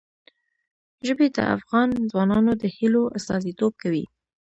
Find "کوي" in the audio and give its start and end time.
3.81-4.05